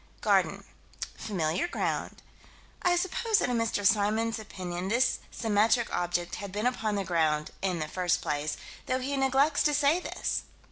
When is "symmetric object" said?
5.29-6.37